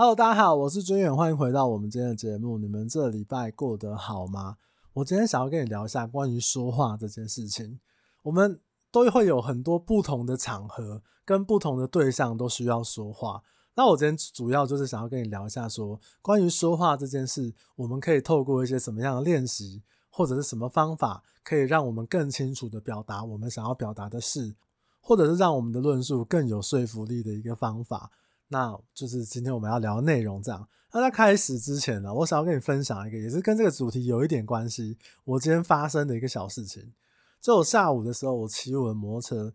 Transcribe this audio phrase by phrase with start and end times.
[0.00, 2.56] Hello，大家好，我是军远，欢迎回到我们今天的节目。
[2.56, 4.56] 你们这礼拜过得好吗？
[4.94, 7.78] 我今天想要跟你聊一下关于说话这件事情。
[8.22, 8.58] 我们
[8.90, 13.42] 都会有很多不同的场合，跟不同的对象都需要说话。
[13.74, 24.54] 那我今天主要就是想要跟你聊一下说，说关于说话这件事，我们可以透过一些什么样的练习，或者是什么方法，可以让我们更清楚的表达我们想要表达的事，
[25.02, 28.10] 或者是让我们的论述更有说服力的一个方法。
[28.52, 30.42] 那就是今天我们要聊的内容。
[30.42, 34.98] 这样，那在开始之前呢，我想要跟你分享一个，也是跟这个主题有一点关系。
[35.24, 36.92] 我今天发生的一个小事情，
[37.40, 39.54] 就我下午的时候，我骑我的摩托车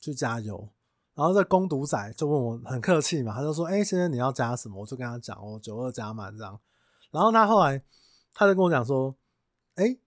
[0.00, 0.70] 去加油，
[1.14, 6.58] 然后这工读仔就问我很客气嘛，他就说：“哎，先生你要加什么？”我就跟他讲：“我九二加满这样。”
[7.12, 7.82] 然后他后来
[8.32, 9.14] 他就跟我讲说
[9.76, 9.98] ：“哎，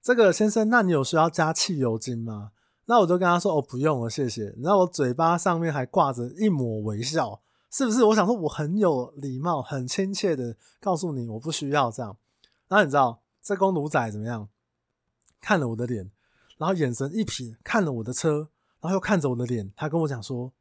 [0.00, 2.52] 这个先生，那你有需要加汽油精吗？”
[2.88, 7.42] 那我就跟他说：“哦，不用了，谢谢。”然后我嘴巴上面还挂着一抹微笑。
[7.76, 8.02] 是不是？
[8.04, 12.16] 我想说，我很有礼貌、很亲切的告诉你，我不需要这样。
[12.68, 14.48] 然后你知道，这工读仔怎么样？
[15.42, 16.10] 看了我的脸，
[16.56, 18.48] 然后眼神一瞥，看了我的车，
[18.80, 20.54] 然后又看着我的脸，他跟我讲说：“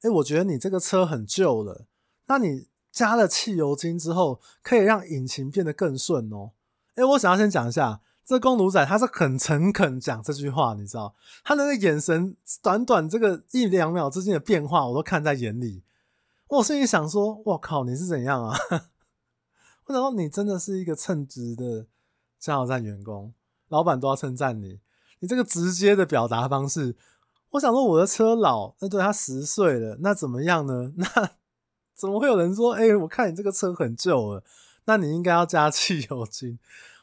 [0.00, 1.84] 哎，我觉得你这个车很旧了，
[2.28, 6.52] 那你加了汽油精之后，可以让引擎变得更顺哦。”
[6.96, 11.14] 哎，我想要先讲一下，这工读仔他是很诚恳讲这句话，你知道，
[11.44, 15.82] 他那个眼神，短短这个一两秒之间的变化，我都看在眼里。
[16.52, 18.54] 我心里想说：“我靠，你是怎样啊？”
[19.88, 21.86] 我想说，你真的是一个称职的
[22.38, 23.32] 加油站员工，
[23.68, 24.78] 老板都要称赞你。
[25.20, 26.94] 你这个直接的表达方式，
[27.52, 30.92] 我想说，我的车老，那对他十岁了，那怎么样呢？
[30.98, 31.06] 那
[31.94, 34.44] 怎么会有人说：“哎，我看你这个车很旧了，
[34.84, 36.58] 那你应该要加汽油精。”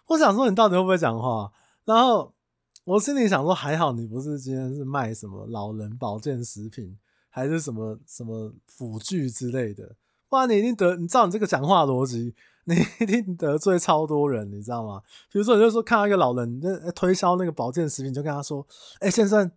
[0.09, 1.52] 我想说，你到底会不会讲话？
[1.86, 2.36] 然后
[2.83, 6.95] 我心里想说：“还好你不是今天是卖什么老人保健食品。”
[7.30, 9.96] 还是什么什么辅具之类的，
[10.28, 12.36] 不然你一定得，你知道你这个讲话逻辑，
[12.66, 15.02] 你一定得罪超多人，你知道吗？
[15.32, 18.66] 比如说，你就说看到一个老人在推销那个保健食品，就跟他说
[19.00, 19.52] ：“哎，先生，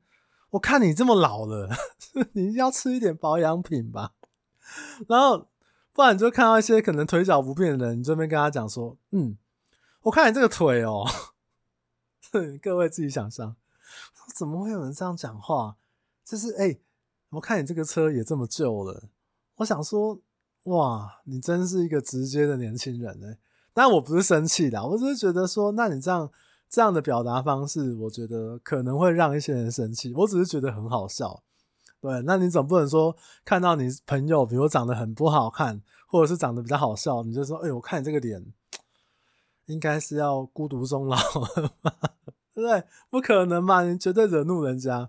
[0.51, 1.69] 我看你这么老了，
[2.33, 4.13] 你要吃一点保养品吧。”
[5.09, 5.49] 然后，
[5.93, 9.37] 不然你就看到一些可能腿脚不便的人，你这边跟他讲说：“嗯，
[10.03, 11.07] 我看你这个腿哦。
[12.33, 13.57] ”哼各位自己想象，
[14.35, 15.77] 怎么会有人这样讲话？
[16.25, 16.79] 就是哎。
[17.33, 19.05] 我看你这个车也这么旧了，
[19.57, 20.19] 我想说，
[20.65, 23.39] 哇，你真是一个直接的年轻人欸。
[23.73, 26.31] 但我不是生气的，我只是觉得说，那你这样
[26.69, 30.13] 这样的表达方式，我觉得可能会让一些人生气。
[30.15, 31.43] 我只是觉得很好笑，
[32.03, 32.21] 对。
[32.27, 33.17] 那你总不能说
[33.47, 38.45] 看到你朋友，比如长得很不好看，或者是长得比较好笑，你就说，哎，我看你这个脸，
[39.65, 41.73] 应该是要孤独终老了，
[42.53, 42.85] 对不对？
[43.09, 45.09] 不可能嘛，你绝对惹怒人家。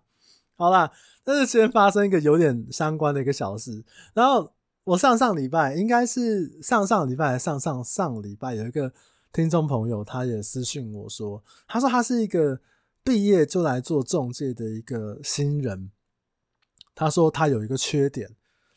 [0.56, 0.90] 好啦。
[1.24, 4.52] 但是先发生一个有点相关的一个小事，然后
[4.84, 8.92] 我上上礼拜应该是上上礼拜还上上上礼拜有一个
[9.32, 12.60] 听众朋友，他也私讯我说，他说他是一个
[13.06, 15.90] 毕业就来做中介的一个新人，
[16.94, 18.30] 他说他有一个缺点，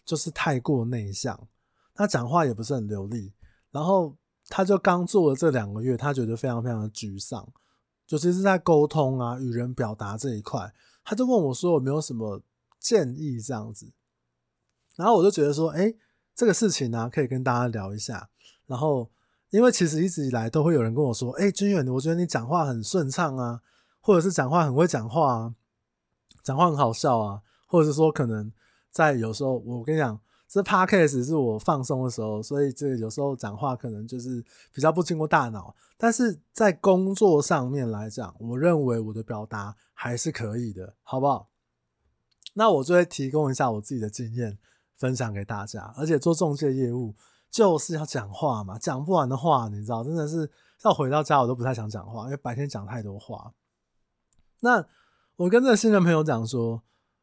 [0.05, 1.49] 就是太过内向，
[1.95, 3.33] 他讲话也不是很流利，
[3.73, 4.17] 然后
[4.49, 7.45] 他就刚做了这两个月，他觉得非常非常的沮丧，
[8.11, 10.73] 尤其是在沟通啊与人表达这一块。
[11.07, 12.43] 他就问我说：“有没有什么
[12.81, 13.93] 建议？”这样子，
[14.97, 15.95] 然后我就觉得说：“哎，
[16.35, 18.29] 这个事情呢，可以跟大家聊一下。”
[18.67, 19.09] 然后，
[19.51, 23.63] 因为其实一直以来都会有人跟我说：“哎，君远，我觉得你讲话很顺畅啊，
[24.01, 25.55] 或者是讲话很会讲话啊，
[26.43, 28.53] 讲话很好笑啊，或者是说可能
[28.91, 34.43] 在有时候，我跟你讲。”这 podcast 是我放松的时候，所以这有时候讲话可能就是
[34.73, 35.75] 比较不经过大脑。
[35.99, 41.49] 但是在工作上面来讲，我认为我的表达还是可以的，好不好？
[42.55, 44.57] 那我就会提供一下我自己的经验
[44.95, 45.93] 分享给大家。
[45.97, 47.15] 而且做中介业务
[47.51, 50.49] 就是要讲话嘛，讲不完的话，你知道，真的是
[50.85, 53.53] 要回到家我都不太想讲话，因为白天讲太多话。
[54.61, 54.87] 那
[55.35, 56.83] 我跟这个新人朋友讲说，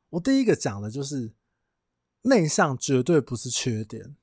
[0.09, 1.31] 我第一个讲的就是。
[2.23, 4.15] 内向绝对不是缺点，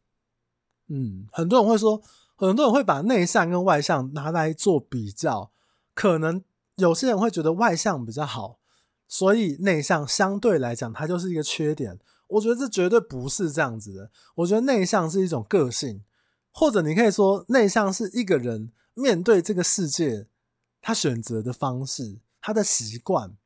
[0.88, 2.02] 嗯，很多人会说，
[2.34, 5.52] 很多人会把内向跟外向拿来做比较，
[5.94, 6.42] 可能
[6.76, 8.58] 有些人会觉得外向比较好，
[9.06, 11.98] 所以内向相对来讲它就是一个缺点。
[12.28, 16.02] 我觉得这绝对不是这样子的，我觉得内向是一种个性，
[16.50, 20.26] 或者你可以说内向是一个人面对这个世界
[20.80, 23.36] 他选择的方式，他的习惯。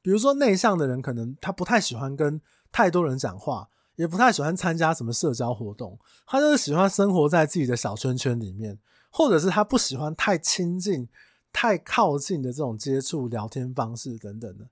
[0.00, 2.40] 比如说内向的人可能他不太喜欢跟
[2.72, 3.68] 太多人讲话。
[3.96, 8.78] 也不太喜欢参加什么社交活动，他就是喜欢生活在自己的小圈圈里面，
[9.10, 11.08] 或者是他不喜欢太亲近、
[11.52, 14.68] 太靠近的这种接触、聊天方式等等的。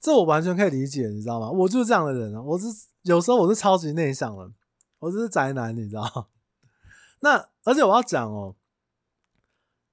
[0.00, 1.50] 这我完全可以理解，你知道吗？
[1.50, 2.66] 我就是这样的人啊，我是
[3.02, 4.50] 有时候我是超级内向的，
[4.98, 6.28] 我就是宅男，你知道？
[7.20, 8.56] 那而且我要讲哦，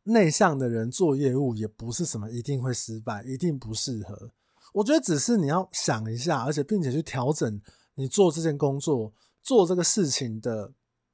[0.03, 4.31] 内向的人做业务也不是什么一定会失败，一定不适合。
[4.73, 7.61] 我觉得只是你要想一下，而且并且去调整
[7.97, 9.13] 你做这件工作、
[9.43, 10.71] 做这个事情的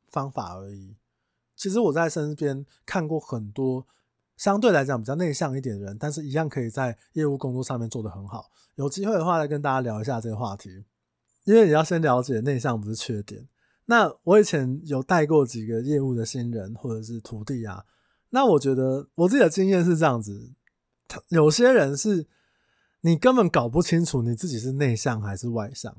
[0.10, 0.96] 方法而已。
[1.56, 3.86] 其实我在身边看过很多
[4.38, 8.50] 相对来讲比较内向一点的人，但是一样可以在业务工作上面做得很好。
[8.76, 10.86] 有机会的话，再跟大家聊一下这个话题。
[11.46, 13.48] 因为你要先了解内向不是缺点。
[13.86, 17.84] 那我以前有带过几个业务的新人或者是徒弟啊，
[18.30, 20.54] 那我觉得我自己的经验是这样子：
[21.28, 22.26] 有些人是
[23.02, 25.94] 你根本搞不清楚你自己是内向还是外向，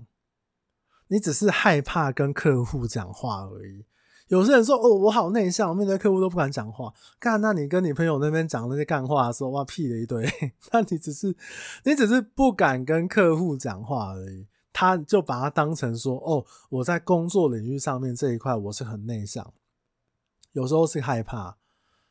[1.14, 3.84] 你只是害怕跟客户讲话而已。
[4.26, 10.28] 有些人说：“哦，我好内向，面对客户都不敢讲话。”干，那你跟你朋友那边讲那些干话的时候，哇，屁了一堆。
[10.72, 11.36] 那你只是
[11.84, 14.48] 你只是不敢跟客户讲话而已。
[14.72, 19.54] 他就把它当成说，哦，我在工作领域上面这一块我是很内向，
[20.50, 21.58] 有时候是害怕。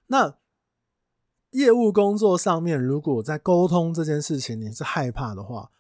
[0.08, 0.38] 那
[1.50, 5.72] 业务工作上面，如果在沟通这件事情你是害怕的话，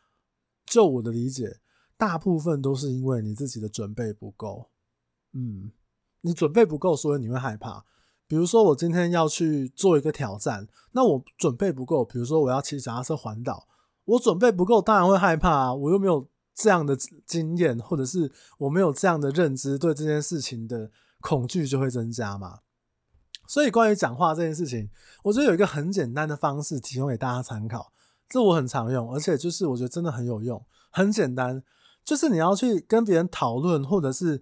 [0.66, 1.60] 就我的理解，
[2.04, 4.70] 大部分都是因为你自己的准备不够。
[5.32, 5.72] 嗯，
[6.20, 7.86] 你准备不够，所以你会害怕。
[8.28, 12.04] 比如说，我今天要去做一个挑战，那我准备不够。
[12.04, 13.70] 比如说，我要骑脚踏车环岛，
[14.04, 16.28] 我准备不够，当然会害怕啊，我又没有。
[16.56, 16.96] 这样的
[17.26, 22.60] 经验，或者是我没有这样的认知，对这件事情的恐惧就会增加嘛。
[23.48, 24.88] 所以关于讲话这件事情，
[25.24, 27.92] 我觉得有一个很简单的方式提供给大家参考，
[28.30, 31.64] 这我很常用，而且就是我觉得真的很有用，很简单，
[32.04, 34.42] 就是你要去跟别人讨论，或者是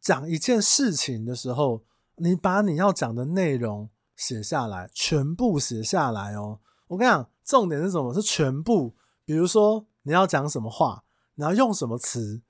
[0.00, 1.84] 讲一件事情的时候，
[2.16, 6.60] 你把你要讲的内容写下来，全部写下来哦。
[6.88, 8.14] 我跟你讲，重点是什么？
[8.14, 8.94] 是全部。
[9.24, 11.04] 比如说你要讲什么话。
[11.38, 12.40] 你要用什么词？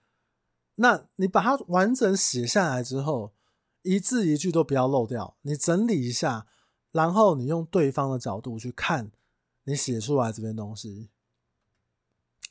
[0.76, 3.32] 那你把它完整写下来之后，
[3.82, 5.37] 一字一句都不要漏掉。
[5.43, 6.46] 你整理一下，
[6.93, 9.10] 然后你用对方的角度去看
[9.64, 11.10] 你写出来这边东西，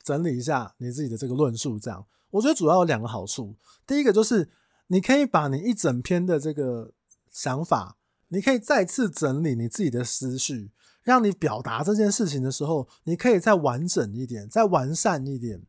[0.06, 1.78] 整理一下你自己的这个论述。
[1.78, 3.56] 这样，我觉得主要有两个好处。
[3.86, 4.50] 第一个就是
[4.88, 6.94] 你可以把你一整篇的这个
[7.30, 7.98] 想法，
[8.30, 10.72] 你可以再次整理你自己的思绪，
[11.04, 15.64] 让你表达这件事情的时候，你可以再完整一点，再完善一点。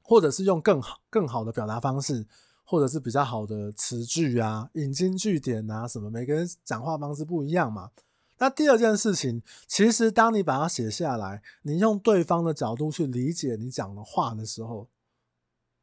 [0.00, 2.26] 或者是用更好、更好的表达方式，
[2.64, 7.90] 或者是比较好的词句啊、引经据典啊什么，每个人讲话方式不一样嘛。
[8.38, 14.88] 那第二件事情，其实当你把它写下来，你用对方的角度去理解你讲的话的时候，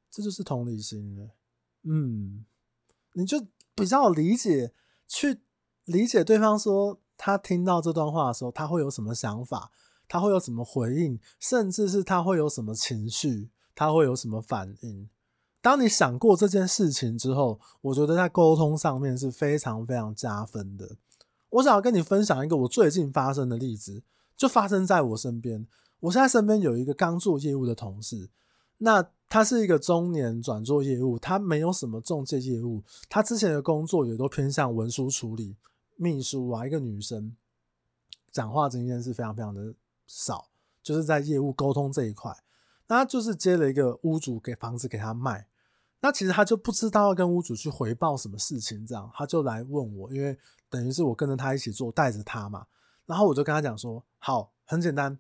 [0.10, 1.30] 这就是同理心了。
[1.84, 2.46] 嗯，
[3.14, 4.74] 你就比较理解，
[5.08, 5.42] 去
[5.86, 9.72] 理解对方说他听到这段话的时候，他会有什么想法，
[10.08, 13.50] 他会有什么回应，甚至是他会有什么情绪。
[13.78, 15.10] 他会有什么反应？
[15.62, 20.96] 当你想过这件事情之后，我觉得在沟通上面是非常非常加分的。
[21.56, 24.04] 我想要跟你分享一个我最近发生的例子，
[24.36, 25.66] 就发生在我身边。
[26.02, 28.30] 我现在身边有一个刚做业务的同事，
[28.80, 35.56] 那他是一个中年转做业务，他没有什么中介业务，他之前的工作也都偏向文书处理、
[35.96, 36.68] 秘书啊。
[36.68, 37.36] 一个女生，
[38.32, 39.74] 讲话经验是非常非常的
[40.06, 40.50] 少，
[40.84, 42.36] 就是在业务沟通这一块。
[42.88, 45.48] 那他就是接了一个屋主给房子给他卖，
[46.06, 50.38] 那其实他就不知道要跟屋主去回报什么事情，这样他就来问我，因为
[50.70, 52.68] 等于是我跟着他一起做，带着他嘛。
[53.08, 55.18] 然后我就跟他讲说，好，很简单，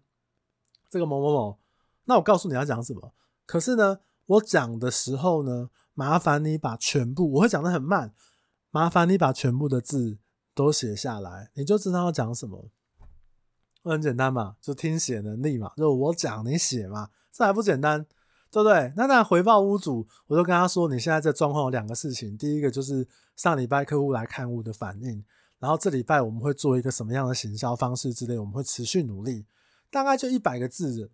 [0.88, 1.58] 这个某某某，
[2.04, 3.16] 那我告诉你要讲什么。
[3.48, 8.14] 可是呢，我讲的时候呢，麻烦你把全部，我会讲得很慢，
[8.70, 10.20] 麻烦你把全部的字
[10.54, 12.70] 都写下来，你就知道要讲什么。
[13.84, 17.10] 很简单嘛，就听写能力嘛，就我讲你写嘛。
[17.32, 18.06] 这还不简单，
[18.52, 18.94] 对不对？
[18.96, 25.24] 那那回报屋主，我就跟他说，你现在这状况有两个事情，第一个就是上礼拜客户来看屋的反应，
[25.60, 29.46] 然后这礼拜我们会做一个什么样的行销方式之类，我们会持续努力，
[29.90, 31.12] 大概就一百个字。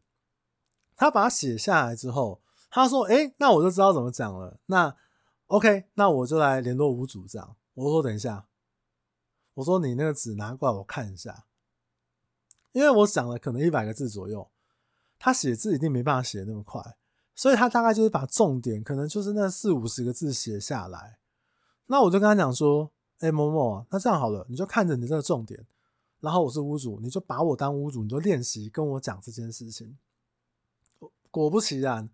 [0.96, 4.60] 他把它写下来之后，他说：“诶，那我就知道怎么讲了。
[4.68, 4.96] 那
[5.48, 8.46] OK，那我就来联络屋主这样。”我说：“等一下，
[9.56, 11.46] 我说你那个纸拿过来我看一下，
[12.74, 14.48] 因为我讲了可能一百个字左右。”
[15.18, 16.82] 他写字一定没办法写那么快，
[17.42, 21.18] 所以他大概就是把重点，可能就是那四五十个字写下来。
[21.88, 25.66] 那我就跟他讲说：“哎，某某，那这样好了，你就看着你这个重点，
[26.20, 29.98] 然后我是屋主，你就把我当屋主，你就练习跟我讲这件事情。”
[31.32, 32.12] 果不其然，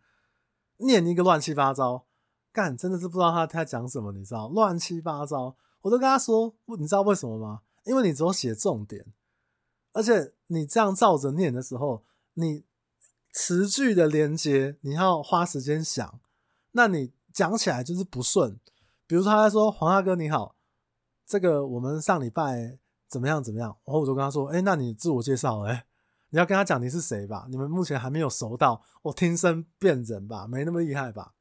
[0.77, 2.05] 念一个乱七八糟，
[2.53, 4.47] 干真的是不知道他在讲什么，你知道？
[4.47, 7.63] 乱七八糟，我都跟他说：“你知道为什么吗？
[7.83, 9.05] 因为你只有写重点，
[9.91, 12.05] 而且你这样照着念的时候，
[12.35, 12.63] 你。”
[13.37, 16.19] 词句的连接，你要花时间想，
[16.71, 18.59] 那你讲起来就是不顺。
[19.05, 20.55] 比如说他在说黄大哥你好，
[21.23, 25.85] 这个我们上礼拜怎么样怎么样，然后我就跟他说，哎，那你自我介绍，哎，
[26.31, 27.45] 你要跟他讲你是谁吧？
[27.51, 30.47] 你们目前还没有熟到我听声辨人吧？
[30.47, 31.35] 没那么厉害吧？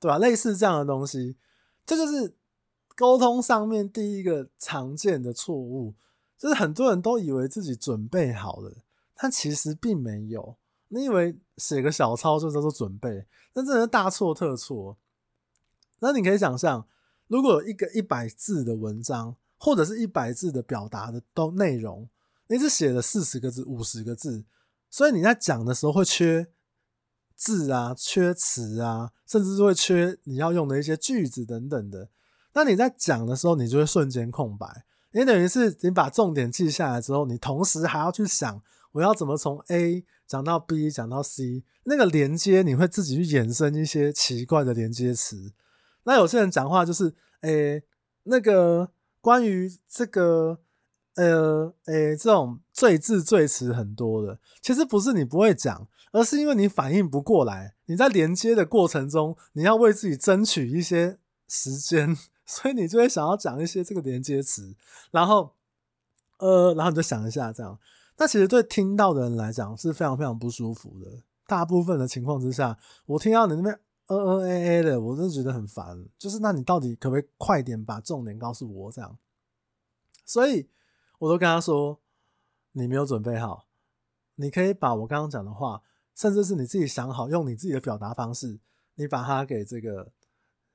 [0.00, 0.18] 对吧？
[0.18, 1.36] 类似这样的东西，
[1.86, 2.34] 这就是
[2.96, 5.94] 沟通上面第一个常见的错误，
[6.36, 8.72] 就是很多人都以为自己准备好了，
[9.14, 10.56] 但其实并没有。
[10.88, 14.96] 你以为写个小抄就叫做准备，那真的是大错特错。
[16.00, 16.86] 那你可以想象，
[17.26, 22.08] 如果一个一百字的文章，或者是一百字的表达的都内容，
[22.46, 24.44] 你只写了四十个字、五十个字，
[24.88, 26.46] 所以你在讲的时候会缺
[27.34, 32.08] 字啊、缺词啊，甚至是会缺你要用的一些句子等等的。
[32.54, 34.84] 那你在讲的时候，你就会瞬间空白。
[35.10, 38.62] 你等于是你把重点记下来之后，你同时还要去想。
[38.92, 41.64] 我要怎么从 A 讲到 B 讲到 C？
[41.84, 45.52] 那个连接你会自己去衍生一些奇怪的连接词。
[46.04, 47.82] 那有些人讲话就是，诶、
[48.24, 48.90] 那个
[49.22, 50.60] 关于这个，
[51.14, 57.74] 呃，诶、欸，这种赘字赘词很多的，其实不是你不会讲，而是因为你反应不过来。
[57.86, 61.18] 你在连接的过程中，你要为自己争取一些
[61.48, 64.74] 时间， 所以你就会想要讲一些这个连接词，
[65.10, 65.54] 然后，
[66.36, 67.78] 呃，然后你就想一下这样。
[68.18, 71.22] 那其实对听到的人来讲是非常非常不舒服的。
[71.46, 76.04] 大部分的情况之下，我听到你那边嗯嗯 A A 的，我真的觉得很烦。
[76.18, 78.92] 就是那你到底可不可以快点把重点告诉我？
[78.92, 79.16] 这样，
[80.26, 80.68] 所以
[81.20, 82.00] 我都跟他说，
[82.72, 83.66] 你没有准备好。
[84.34, 85.80] 你可以把我刚刚讲的话，
[86.14, 88.58] 甚至是你自己想好，用你自己的表达方式，
[88.96, 90.10] 你把它给这个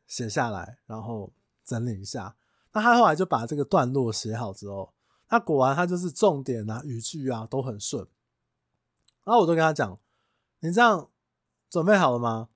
[0.07, 1.31] 写下来，然后
[1.65, 2.35] 整理一下。
[2.71, 4.93] 那他后来就把这个段落写好之后。
[5.27, 8.08] 他果然，他就是重点啊，语句啊都很顺。
[9.24, 9.98] 然后我就跟他讲
[10.60, 11.10] ：“你这样
[11.70, 12.50] 准备好了吗？”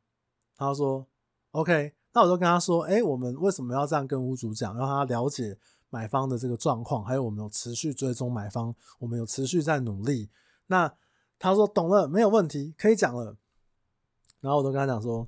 [0.56, 1.08] 他说
[1.52, 4.76] ：“OK。”那我就跟他说：“哎，我们为什么要这样跟屋主讲？
[4.76, 5.58] 让他了解
[5.90, 10.30] 买方的这个状况，还有我们有持续追踪买方，我们有持续在努力。”
[10.68, 10.94] 那
[11.40, 13.38] 他说：“懂了，没有问题，可以讲了。”
[14.42, 15.28] 然后我就跟他讲说：“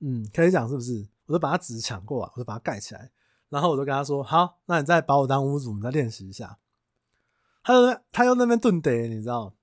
[0.00, 3.10] 嗯，可以讲是不是？”我就把他纸抢过来，我就把它盖起来。
[3.48, 6.58] 然后我就跟他说：“好，那你再把我当屋主，我们再练习一下。”
[7.64, 9.54] 他就他又那边顿得，你知道？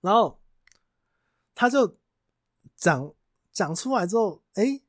[0.00, 0.40] 然后
[1.54, 1.96] 他就
[2.76, 3.12] 讲
[3.52, 4.80] 讲出来之后，哎，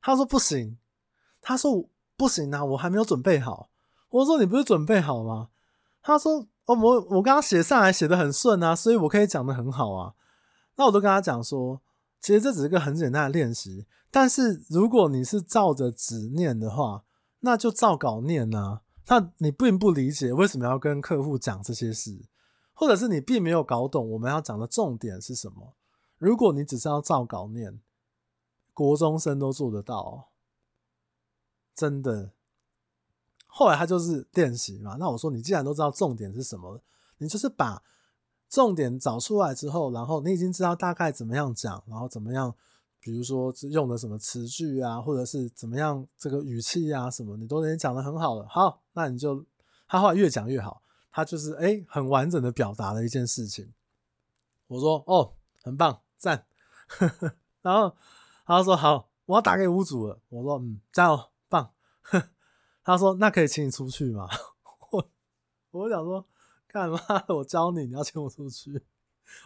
[0.00, 0.78] 他说不行，
[1.40, 3.70] 他说不行啊，我还没有准备好。
[4.10, 5.50] 我说你不是准备好吗？
[6.02, 10.14] 他说哦，我我刚刚写上来写的很顺啊，所以我可以讲的很好啊。
[10.76, 11.80] 那我都跟他讲说，
[12.22, 13.86] 其实这只是个很简单的练习。
[14.10, 17.04] 但是如果你是照着纸念的话，
[17.40, 18.82] 那就照稿念啊。
[19.08, 22.24] 那你并不理解为什么要跟客户讲这些事，
[22.72, 25.74] 或者是你并没有搞懂我们要讲的重点是什么。
[26.18, 27.80] 如果你只是要照稿念，
[28.72, 30.28] 国中生都做得到，
[31.74, 32.30] 真的。
[33.46, 34.96] 后来他就是练习嘛。
[34.98, 36.80] 那我说，你既然都知道重点是什么，
[37.18, 37.82] 你就是把
[38.52, 42.54] 重点找出来之后，然后你已经知道大概怎么样讲，然后怎么样。
[43.04, 48.46] 比如说用的什么词句啊，或者是怎么样这个语气啊什么，你都已经讲的很好了。
[48.48, 49.44] 好，那你就
[49.88, 50.80] 他后来越讲越好，
[51.10, 53.72] 他就是哎、很完整的表达了一件事情。
[54.68, 55.32] 我说哦，
[55.64, 56.46] 很棒，赞。
[57.62, 57.96] 然后
[58.46, 60.20] 他说好，我要打给屋主了。
[60.28, 61.72] 我说嗯，加油，棒。
[62.84, 64.28] 他说那可以请你出去吗？
[64.92, 65.04] 我
[65.72, 66.24] 我想说
[66.72, 66.98] 干嘛？
[67.28, 68.82] 我教你，你要请我出去？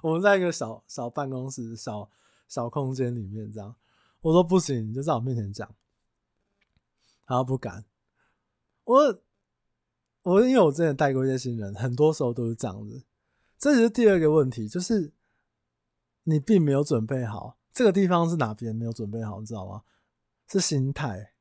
[0.02, 2.08] 我们在一个小小办公室小。
[2.48, 3.74] 小空间里面这样，
[4.20, 5.68] 我说不行，你就在我面前讲。
[7.26, 7.84] 他不敢。
[8.84, 9.20] 我
[10.22, 13.02] 我因为我之前带过一些新人，很多时候都是这样子。
[13.58, 15.12] 这就是第二个问题，就是
[16.22, 17.58] 你并没有准备好。
[17.72, 19.82] 这个地方是哪边没有准备好，你知道吗？
[20.46, 21.32] 是心态。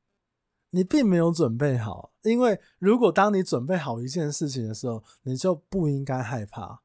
[0.75, 6.82] 你并没有准备好，因为如果当你准备好一件事情的时候，你就不应该害怕。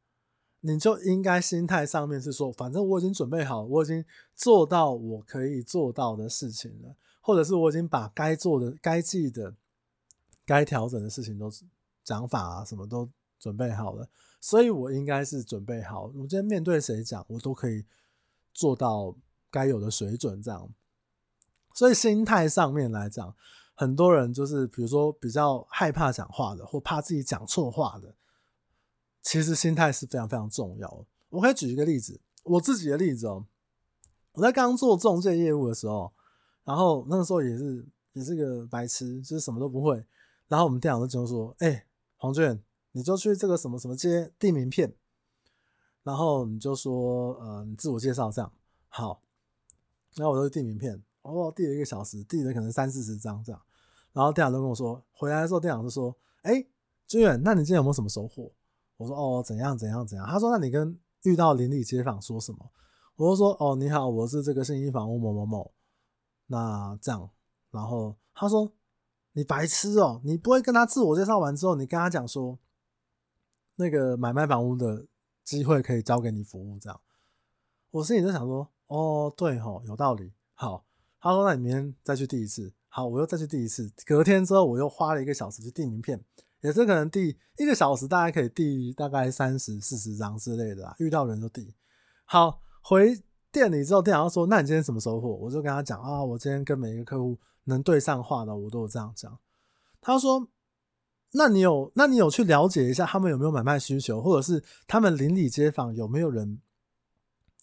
[0.60, 4.04] 你就应该心态上面是说，反正我已经准备好，我已经
[4.36, 9.56] 做到我可以做到的事情了，或者是我已经把该做的、该记的、
[10.46, 11.50] 该调整的事情都
[12.04, 14.08] 讲法啊，什么都准备好了，
[14.40, 17.84] 所以我应该是准备好，我今天面对谁讲，我都可以
[18.54, 19.16] 做到
[19.50, 20.70] 该有的水准，这样。
[21.72, 23.34] 所以心态上面来讲，
[23.80, 28.14] 很多人就是比如说比较害怕讲话的，或怕自己讲错话的。
[29.22, 31.06] 其实心态是非常非常重要的。
[31.30, 33.46] 我可以举一个例子，我自己的例子哦。
[34.32, 36.12] 我在刚做中介业务的时候，
[36.62, 37.82] 然后那个时候也是
[38.12, 40.04] 也是个白痴，就是什么都不会。
[40.46, 41.86] 然后我们店长就说：“哎，
[42.18, 44.94] 黄俊，你就去这个什么什么街递名片，
[46.02, 48.52] 然后你就说呃，你自我介绍这样
[48.90, 49.22] 好。”
[50.16, 53.62] 然后我就递名片，哦，递了一个小时，递了可能三四十张这样。
[54.12, 56.68] 然后店长都跟我说，回来的时候店长就说：“哎、欸，
[57.06, 58.50] 军远，那你今天有没有什么收获？”
[58.98, 62.70] 我说：“哦，怎样怎样怎样。”他说：“那你跟遇到邻里街坊说什么？”
[63.16, 65.72] 我就说：“哦，你好，我是这个信义房屋某某某。”
[66.46, 67.30] 那这样，
[67.70, 68.72] 然后他说
[69.32, 72.58] ：“你白痴哦，你不会跟他自我介绍完之后，你跟他讲说，
[73.76, 75.06] 那个买卖房屋的
[75.44, 77.00] 机会可以交给你服务这样。”
[77.92, 80.84] 我心里就想说：“哦，对吼，有道理。”好，
[81.20, 83.88] 他说：“那你明天再去第一次。”好，我又再去递一次。
[84.04, 86.20] 隔天之后，我又花了一个小时去递名片，
[86.60, 90.96] 也是可能递一个小时，大概可以递大概三十、四十张之类的啦。
[90.98, 91.72] 遇到人就递。
[92.24, 93.16] 好，回
[93.52, 99.38] 店里之后，店长说：“那你今天什么收获？”我就跟他讲啊，我今天跟每一个客户能对上话的，我都有这样讲。
[100.00, 100.48] 他说
[101.32, 106.60] ：“那你有，那你有去了解一下他们有没有买卖需求，或者是他们邻里街坊有没有人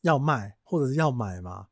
[0.04, 1.68] 要卖或者是要买吗？”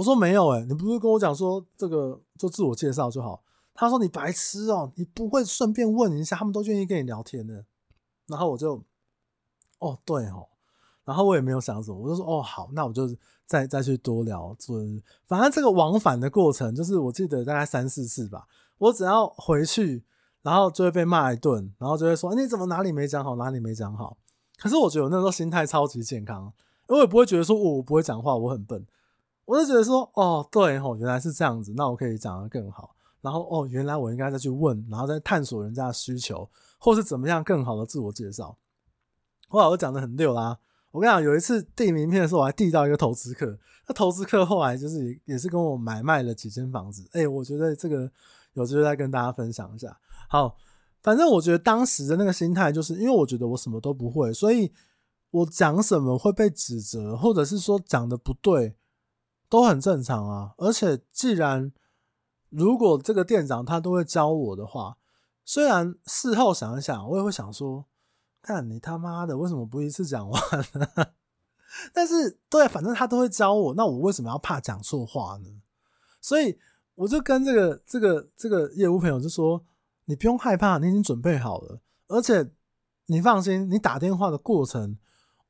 [0.00, 3.42] 我说没有诶、你不是跟我讲说这个就自我介绍就好？
[3.74, 7.66] 他说你白痴哦，你不会顺便问一下，他们都愿意跟你聊天的。
[8.26, 8.82] 然后我就，
[9.78, 10.48] 哦对哦，
[11.04, 13.14] 然后我也没有想什么，我就说哦好，那我就
[13.44, 14.56] 再再去多聊。
[14.58, 18.46] 就是反正这个往返的过程，就是我记得大概三四次吧。
[18.78, 20.02] 我只要回去，
[20.40, 24.16] 然后就会被骂一顿，然后就会说你怎么哪里没讲好，哪里没讲好。
[24.56, 26.50] 可是我觉得我那时候心态超级健康，
[26.88, 28.86] 因为我也不会觉得说我不会讲话，我很笨。
[29.50, 32.94] 我就觉得说，哦，对吼，原来是这样子，那我可以讲得更好。
[33.20, 38.56] 然后，哦，原来我应该再去问，然后再探索人家的需求，或是怎么样更好的自我介绍。
[39.48, 40.56] 后来我讲得很溜啦。
[40.92, 43.58] 我跟你讲，有一次递名片的时候，我还递到一个投资客。
[43.88, 47.08] 那投资客后来就是也是跟我买卖了几间房子。
[47.10, 48.08] 哎，我觉得这个
[48.52, 49.98] 有机会再跟大家分享一下。
[50.28, 50.56] 好，
[51.02, 54.72] 反正我觉得当时的那个心态，就是因为我觉得我什么都不会，所以
[55.32, 58.76] 我讲什么会被指责，或者是说讲的不对。
[59.50, 61.72] 都很正常啊，而且既然
[62.48, 64.96] 如果这个店长他都会教我的话，
[65.44, 67.84] 虽然事后想一想，我也会想说，
[68.40, 70.40] 看你他妈的为什么不一次讲完
[70.74, 70.86] 呢？
[71.92, 75.60] 但是对，反正他都会教我，那我为什么要怕讲错话呢？
[76.20, 76.56] 所以
[76.94, 79.64] 我就跟这个这个这个业务朋友就说，
[80.04, 82.48] 你不用害怕，你已经准备好了，而且
[83.06, 84.96] 你放心，你打电话的过程。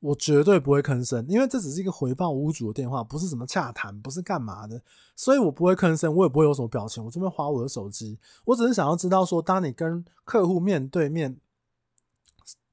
[0.01, 4.81] 我绝对不会吭声，因为这只是一个回报屋主的电话，不是什么洽谈，不是干嘛的，
[5.15, 11.39] 所以我不会吭声，我也不会有什么表情，我这边滑我的手机，我只是想要知道说，当你跟客户面对面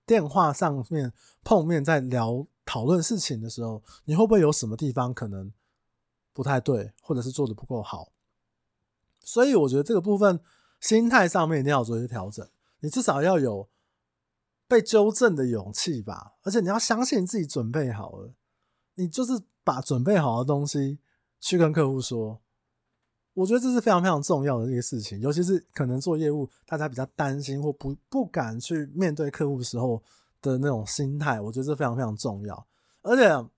[0.07, 1.13] 电话上面
[1.45, 5.53] 碰面，在聊讨论事情的时候，你会不会有什么地方可能
[6.33, 8.11] 不太对，或者是做的不够好？
[9.21, 10.41] 所以我觉得这个部分
[10.81, 12.49] 心态上面一定要做一些调整，
[12.81, 13.69] 你至少要有。
[14.69, 18.35] 被纠正的勇气吧，而且你要相信自己准备好了，
[18.97, 19.33] 你就是
[19.65, 20.99] 把准备好的东西
[21.41, 22.41] 去跟客户说。
[23.35, 30.03] 我觉得这是非常非常重要的一个事情，尤其是可能做业务，大家比较担心或不不敢去面对客户时候
[30.43, 32.67] 的那种心态，我觉得这非常非常重要。
[33.03, 33.49] 而且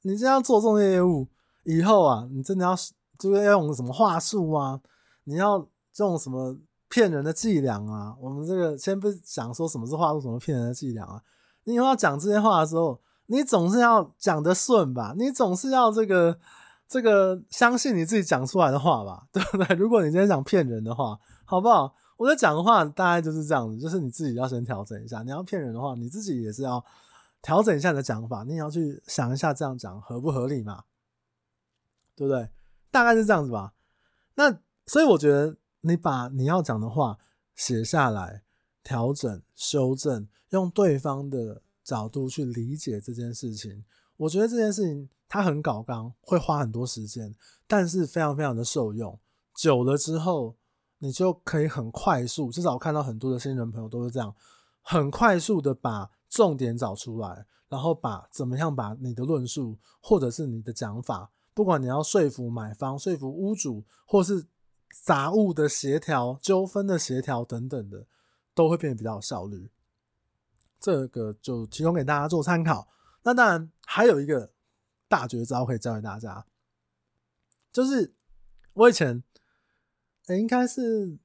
[0.00, 1.28] 你这样做这种业务
[1.64, 2.74] 以后啊，你真的要
[3.18, 4.80] 就是要用什么话术啊？
[5.24, 5.68] 你要
[5.98, 6.58] 用什么？
[6.88, 8.16] 骗人的伎俩啊！
[8.20, 11.22] 我们这个先不讲说什么是话术，什么骗人的伎俩啊！
[11.64, 15.14] 你以后要讲这些话的时候，你总是要讲得顺吧？
[15.18, 16.38] 你总是要这个
[16.88, 19.26] 这个相信你自己讲出来的话吧？
[19.32, 19.76] 对不对？
[19.76, 21.94] 如果你今天讲骗人的话，好不好？
[22.16, 25.22] 我在讲的话大概就是这样子，就是你自己要先调整一下。
[25.22, 26.82] 你要骗人的话，你自己也是要
[27.42, 30.84] 调整一下你的讲法，你也要去想一下这样讲合不合理嘛？
[32.16, 32.48] 对不对？
[32.90, 33.74] 大概是这样子吧。
[34.36, 35.54] 那所以我觉得。
[35.88, 37.18] 你把你要讲的话
[37.56, 38.42] 写下来，
[38.84, 43.82] 调整、修正，用对方的角度去理解这件事情。
[44.18, 47.34] 我觉得这件事情它很搞刚，会花很多时间，
[47.66, 49.18] 但是非常非常的受用。
[49.54, 50.54] 久了之后，
[50.98, 54.34] 你就可以很快速，至少我看到很多的新人朋友都是这样，
[54.82, 64.44] 很快速的把重点找出来，然后把怎么样把你的论述或者是你的讲法，不管你要说服买方、说服屋主，或是。
[64.90, 68.06] 杂物的协调、纠纷的协调等等的，
[68.54, 69.70] 都会变得比较有效率。
[70.80, 72.88] 这个就提供给大家做参考。
[73.22, 74.52] 那当然还有一个
[75.08, 76.46] 大绝招可以教给大家，
[77.72, 78.14] 就是
[78.72, 79.22] 我以前，
[80.26, 81.18] 欸、应该是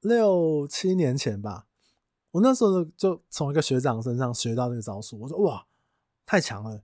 [0.00, 1.66] 六七年前吧，
[2.30, 5.18] 我那时候就从一个学长身上学到这个招数。
[5.20, 5.66] 我说哇，
[6.26, 6.82] 太强了！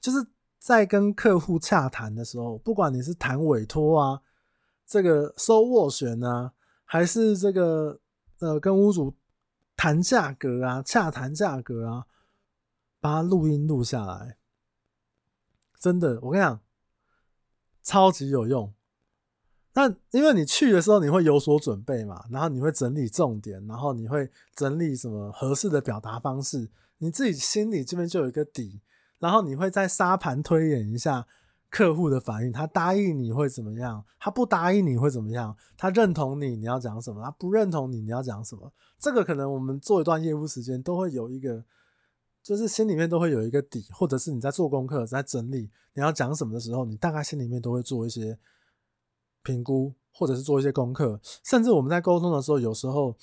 [0.00, 0.26] 就是
[0.58, 4.22] 在跟客户洽谈的时候，不管你是谈委托啊。
[4.86, 6.52] 这个收斡旋啊，
[6.84, 8.00] 还是这个
[8.38, 9.14] 呃跟屋主
[9.76, 12.06] 谈价格啊，洽谈价格啊，
[13.00, 14.36] 把它录音录下来，
[15.78, 16.60] 真的，我跟你讲，
[17.82, 18.72] 超级有用。
[19.76, 28.80] 那因为你去的时候你会有所准备嘛，然后你会整理重点，然后你会整理什么合适的表达方式，你自己心里这边就有一个底，
[29.18, 31.26] 然后你会再沙盘推演一下
[31.74, 41.64] 客户的反应，他答应你会怎么样，他不答应你会怎么样，他认同你你要讲什么，他不认同你你要讲什么，这个可能我们做一段业务时间都会有一个，
[42.42, 48.38] 就是心里面都会有一个底，或者是你在做功课在整理你要讲什么的时候，你大概心里面都会做一些。
[49.46, 53.14] 评估，或者是做一些功课，甚至我们在沟通的时候，有时候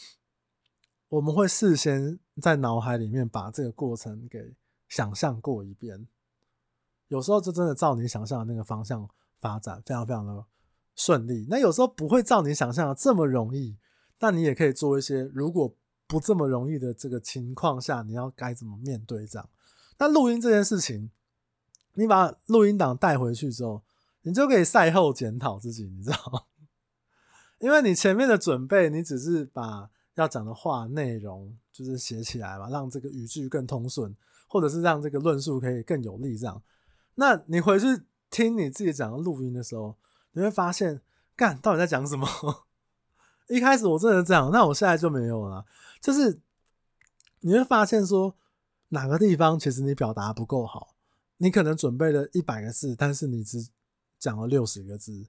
[1.10, 4.54] 我们会事先在脑海里面把这个过程给
[4.88, 6.08] 想象过一遍。
[7.12, 9.06] 有时候就真的照你想象的那个方向
[9.42, 10.46] 发展，非常非常的
[10.96, 11.46] 顺利。
[11.50, 13.78] 那有时候不会照你想象的这么容易，
[14.18, 15.76] 但你也可以做一些，如果
[16.08, 19.50] 不这么容易的这个情况下，你要该怎么面对这样。
[19.98, 21.12] 那录音这件事情，
[21.96, 23.84] 你把录音档带回去之后。
[24.24, 26.42] 你就可以赛后检讨自己，你知道吗？
[27.58, 34.16] 因为你前面的准备，你只是把要讲的话内容就是写起来嘛，让这个语句更通顺，
[34.48, 36.38] 或者是让这个论述可以更有力。
[36.38, 36.62] 这样，
[37.16, 39.98] 那你回去听你自己讲录音的时候，
[40.32, 41.02] 你会发现，
[41.36, 42.28] 干，到底在讲什么？
[43.50, 45.66] 一开始我真的这样，那我现在就没有了。
[46.00, 46.40] 就是
[47.42, 48.36] 你会发现说，
[48.90, 50.96] 哪个地方其实你表达不够好，
[51.38, 53.68] 你可能准备了一百个字，但是你只
[54.18, 55.28] 讲了六十个字，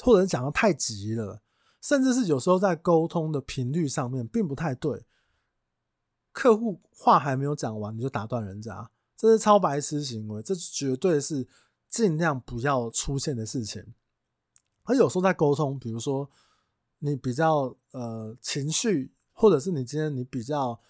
[0.00, 1.40] 或者讲的太急了，
[1.80, 5.06] 甚至是有时候在沟通的频率上面并不太对。
[6.32, 8.90] 客户话还没有讲完，你就打断人家，
[9.22, 11.46] 这是超白痴行为，这绝对是
[11.88, 13.94] 尽量不要出现的事情。
[14.82, 16.28] 而有时候在沟通，比如说
[16.98, 20.80] 你比较呃情绪，或者是你今天你比较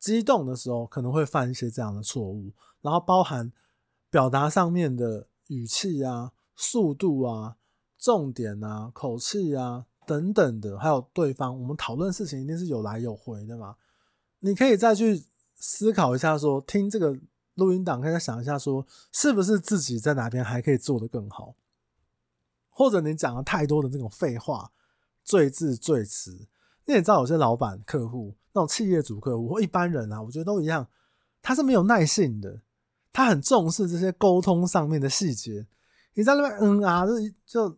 [0.00, 3.52] 激动的时候，可能会犯一些这样的错误，然后包含
[4.10, 6.32] 表达上面的语气啊。
[6.54, 7.56] 速度啊，
[7.98, 13.76] 重点啊，口气啊，等等的，还有对方，我们讨论事情一定是有来有回的嘛。
[14.40, 17.18] 你可以再去思考一下说，说听这个
[17.54, 21.54] 录音档，可以再想一下说，是不是自己在哪边还可以做得更好，
[22.70, 24.72] 或者你讲了太多的那种废话，
[25.24, 26.48] 赘字赘词。
[26.84, 30.86] 你也知道，有些老板、客户，那种企业主客户或一般人啊，我觉得都一样，
[31.40, 32.60] 他是没有耐性的，
[33.12, 35.66] 他很重视这些沟通上面的细节。
[36.14, 37.68] 你在那边嗯啊，就就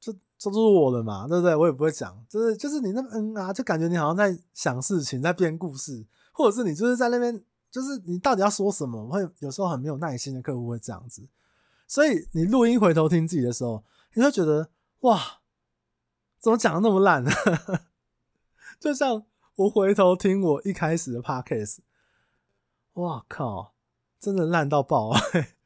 [0.00, 1.56] 就就就是我的嘛，对不对？
[1.56, 7.42] 我也不会讲，就是就是你那边嗯啊，就感觉你好像在想事情，在编故事，或者是你就是在那边，
[7.72, 9.08] 就是你到底要说什么？
[9.08, 11.26] 会有时候很没有耐心的客户会这样子，
[11.88, 13.82] 所以你录音回头听自己的时候，
[14.14, 14.68] 你会觉得
[15.00, 15.40] 哇，
[16.38, 17.32] 怎么讲的那么烂呢？
[18.78, 19.24] 就像
[19.56, 21.78] 我回头听我一开始的 podcast，
[22.94, 23.74] 哇靠，
[24.20, 25.20] 真的烂到爆啊！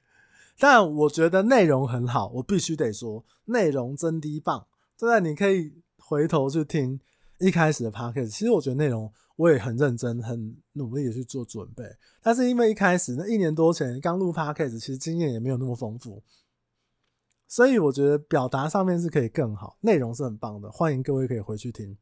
[0.59, 4.66] 但我觉得内容很好，我必须得说，内容真的棒。
[4.97, 7.01] 对啊，你可以回头去听
[7.38, 11.85] 一开始的 podcast，其实我觉得内容我也很认真、很努力的去做准备。
[12.20, 16.22] 但是因为一开始那一年多前刚录 podcast，其实经验也没有那么丰富，
[17.46, 20.70] 所以我觉得表达上面是可以更好，内容是很棒的。
[20.70, 21.96] 欢迎各位可以回去听。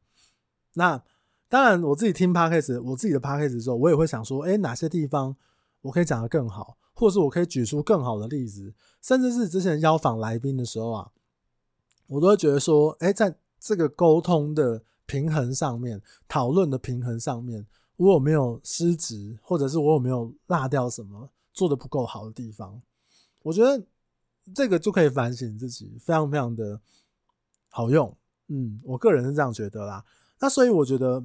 [0.73, 1.03] 那
[1.49, 5.37] 当然，我自己听 podcast，我自己的 podcast 的时候，我也会想说，哎，哪些地方
[5.83, 6.79] 我可以讲得更好。
[6.97, 11.11] 或者是我可以举出更好的例子，甚至是之前邀访来宾的时候啊，
[12.07, 22.81] 我都会觉得说，哎，在这个沟通的平衡上面，讨论的平衡上面，我有没有失职，或者是我有没有落掉什么做得不够好的地方？
[23.43, 23.85] 我觉得
[24.55, 26.81] 这个就可以反省自己，非常非常的
[27.71, 28.17] 好用。
[28.49, 30.05] 嗯，我个人是这样觉得啦。
[30.41, 31.25] 那所以我觉得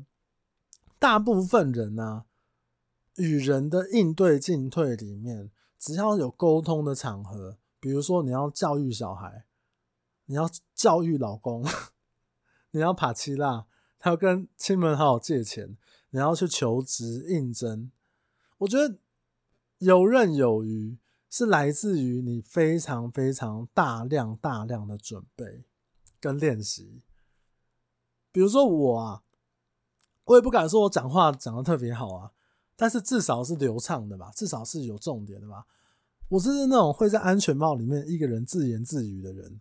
[0.98, 2.26] 大部分人呢，
[3.18, 5.52] 与人的应对进退里面。
[5.80, 9.46] 只要有沟通的场合，比如说你要教育小孩，
[10.26, 11.64] 你要教育老公，
[12.72, 13.66] 你要爬七辣，
[13.98, 15.78] 还要跟亲朋好友借钱，
[16.12, 17.92] 你要去求职应征，
[18.60, 18.98] 我觉得
[19.80, 20.98] 游刃有余
[21.30, 25.66] 是来自于你非常非常大量大量的准备
[26.20, 27.02] 跟练习。
[28.32, 29.24] 比如说我啊，
[30.26, 32.32] 我也不敢说我讲话讲的特别好啊。
[32.82, 35.66] 但是至少是流畅的吧，至少是有重点的吧。
[36.30, 39.60] 我是那种会在安全帽里面一个人自言自语的人，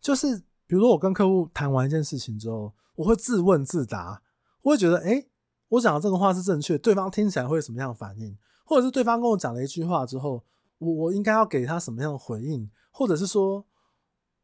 [0.00, 4.22] 就是比如说我跟客户谈完一件事情之后，我会自问自答，
[4.62, 5.26] 我会觉得，哎、
[5.66, 10.44] 我讲的这个话是正确，对方听起来会有什么样的反应，或者是对方跟我讲了一句话之后，
[10.78, 13.66] 我我应该要给他什么样的回应，或者是说，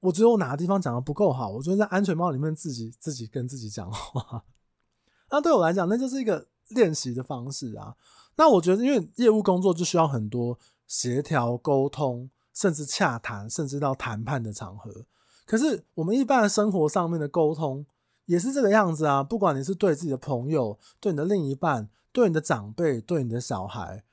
[0.00, 4.42] 我觉得我哪个地方讲的不够好，我觉得在安全帽里面自己自己跟自己讲话，
[5.30, 6.48] 那对我来讲，那就是一个。
[6.70, 7.94] 练习的方式啊，
[8.34, 10.58] 那我觉得，因为业务工作就需要很多
[10.88, 15.06] 协调、沟通，甚至洽谈，甚至到谈判的场合。
[15.46, 17.86] 可是我们一般生活上面的沟通
[18.26, 19.22] 也是这个样子啊。
[19.22, 24.04] 不管你是对自己的朋友、对你的另一半、对你的长辈、对你的小孩，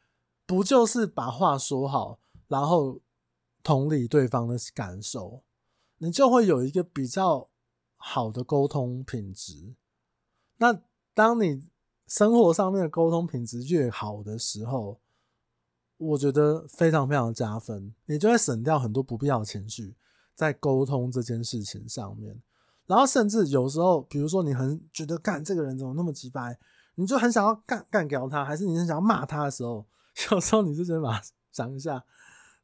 [0.46, 3.02] 不就是把话说好，然后
[3.64, 5.42] 同理对方的感受，
[5.98, 7.50] 你就会有一个比较
[7.96, 9.74] 好的沟通品质。
[10.58, 10.82] 那
[11.14, 11.68] 当你
[12.08, 15.00] 生活上面的沟通品质越好的时候，
[15.98, 19.96] 我觉得非常非常加分，你就会省掉很多不必要的情绪
[20.36, 22.42] 在沟通这件事情上面。
[22.86, 26.60] 然后甚至有时候，比如说你很觉得干这个人怎么那么直白，
[26.96, 29.86] 你就很想要干干掉他，还是你很想要骂他的时候，
[30.32, 32.04] 有时候你就先把想一下，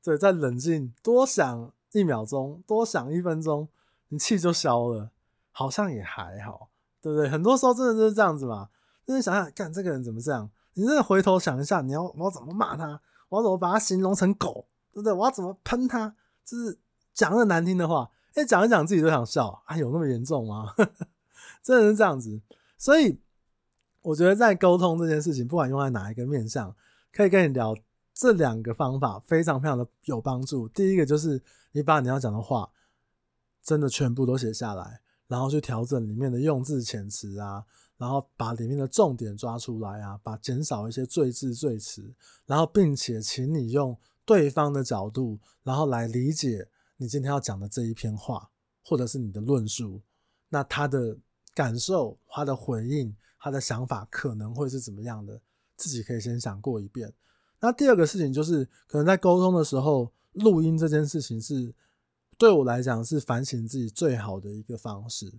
[0.03, 3.67] 对，再冷静多想一秒钟，多想一分钟，
[4.10, 5.10] 你气就消了，
[5.51, 6.69] 好像也还好，
[7.01, 7.29] 对不对？
[7.29, 8.69] 很多时候真的就是这样子嘛，
[9.05, 13.01] 就是想想干这个人怎么这样，你真的回头想一下，你要我要怎么骂他？
[13.29, 15.13] 我要怎么把他形容成狗，对不对？
[15.13, 16.13] 我要怎么喷他？
[16.43, 16.77] 就是
[17.19, 19.75] 讲个难听的话，哎，讲一讲自己都想笑啊！
[19.75, 20.73] 有那么严重吗？
[21.62, 22.39] 真的是这样子。
[22.77, 23.19] 所以
[24.01, 26.73] 我觉得在沟通这件事情，不管用在哪一个面向，
[27.12, 27.75] 可以跟你聊
[28.13, 30.65] 这两个方法，非常非常的有帮助。
[30.69, 32.71] 第一个就是你把你要讲的话，
[33.62, 37.65] 真的全部都写下来，然后去调整里面的用字遣词啊。
[37.97, 42.13] 然后把里面的重点抓出来啊，把减少一些赘字赘词，
[42.45, 46.65] 然后并且请你用对方的角度，然后来理解
[47.01, 48.49] 你今天要讲的这一篇话，
[48.83, 50.01] 或者是你的论述，
[50.49, 51.17] 那他的
[51.53, 55.41] 感受、他的回应、他的想法可能会是怎么样的，
[55.77, 57.13] 自己可以先想过一遍。
[57.62, 61.73] 那第二个事情就是，可能在沟通的时候，录音这件事情是
[62.38, 65.33] 对我来讲是反省自己最好的一个方式。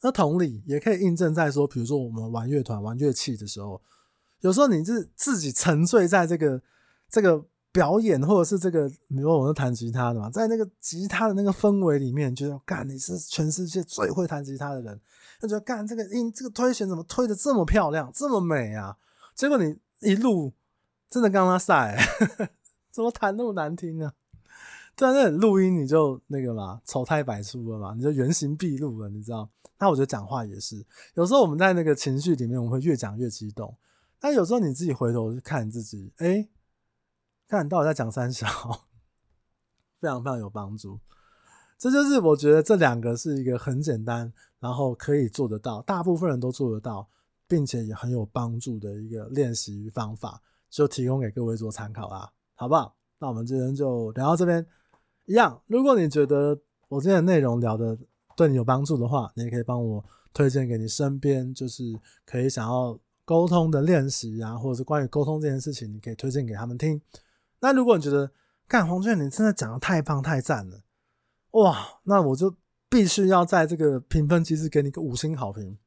[0.00, 3.80] 那同理也可以印证在说，比如说我们玩乐团、玩乐器的时候，
[4.40, 6.60] 有时候你是自己沉醉在这个
[7.08, 14.98] 这个表演，或者是这个，比如我是弹吉他的嘛，在那个吉他的那个氛围里面，觉得干你是全世界最会弹吉他的人，
[15.38, 18.96] 就觉得干这个音这个推弦怎么推得这么漂亮，这么美啊？
[19.34, 20.54] 结果你一录，
[21.10, 22.02] 真的刚刚赛，
[22.90, 24.14] 怎么弹那么难听啊？
[24.96, 29.46] 对啊，那录音你就那个嘛，丑态百出了嘛，你就原形毕露了，你知道？
[29.78, 33.76] 那我觉得讲话也是，有时候我们在那个情绪里面，我们会越讲越激动。
[34.18, 36.48] 但有时候你自己回头去看自己，哎、
[37.48, 38.46] 看到底在讲三小，
[40.00, 40.98] 非常非常有帮助。
[41.78, 47.08] 这就是我觉得这两个是一个很简单，然后可以做得到，大部分人都做得到，
[47.46, 52.96] 并且也很有帮助的一个练习方法，就提供给各位做参考啦，好不好？
[53.18, 54.66] 那我们今天就聊到这边。
[55.26, 57.98] 一样，如果你觉得我今天的内容聊的
[58.36, 61.82] 对你有帮助的话，你也可以帮我推荐给你身边就是
[62.24, 67.00] 可以想要沟通的练习啊，或者是关于沟通这件事情，你可以推荐给他们听。
[67.60, 68.30] 那如果你觉得
[68.68, 70.82] 干黄俊，你真的讲的太棒太赞了，
[71.52, 72.54] 哇，那我就
[72.88, 75.78] 必须要在这个评分机制给你个五星好评，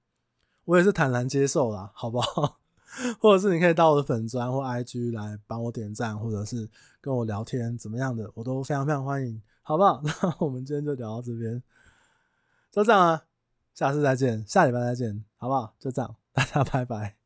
[0.66, 2.58] 我也是坦然接受啦，好不好？
[3.22, 6.68] 或者是你可以到我的粉专或 IG 来帮我点赞，或者是
[7.00, 10.02] 跟我聊天，怎么样的，我都非常非常欢迎，好不好？
[10.04, 11.62] 那我们今天就聊到这边，
[12.72, 13.24] 就这样啊，
[13.76, 15.76] 下次再见，下礼拜再见，好不好？
[15.80, 17.19] 就这样，大家拜拜。